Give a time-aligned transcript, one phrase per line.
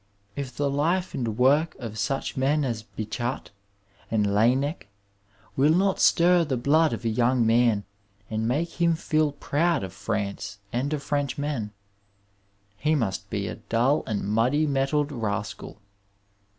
[0.35, 3.51] If the Ufe and work of such men as Bichat
[4.09, 4.87] and Laennec
[5.55, 7.83] will not stir the blood of a young man
[8.27, 11.69] and make him feel proud of France and of Frenchmen,
[12.77, 15.79] he must be a dull and muddy mettled rascal.